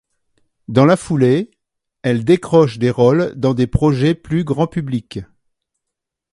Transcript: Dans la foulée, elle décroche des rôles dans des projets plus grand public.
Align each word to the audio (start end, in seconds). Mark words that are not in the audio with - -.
Dans 0.67 0.85
la 0.87 0.97
foulée, 0.97 1.51
elle 2.01 2.25
décroche 2.25 2.79
des 2.79 2.89
rôles 2.89 3.35
dans 3.35 3.53
des 3.53 3.67
projets 3.67 4.15
plus 4.15 4.43
grand 4.43 4.65
public. 4.65 5.19